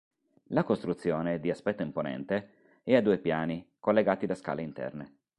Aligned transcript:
La 0.45 0.63
costruzione, 0.63 1.39
di 1.39 1.51
aspetto 1.51 1.83
imponente, 1.83 2.53
è 2.81 2.95
a 2.95 3.01
due 3.01 3.19
piani, 3.19 3.63
collegati 3.79 4.25
da 4.25 4.33
scale 4.33 4.63
interne. 4.63 5.17